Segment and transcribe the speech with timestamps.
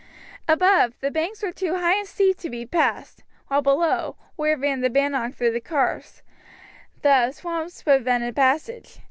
[0.47, 4.81] Above, the banks were too high and steep to be passed; while below, where ran
[4.81, 6.23] the Bannock through the carse,
[7.03, 8.99] the swamps prevented passage.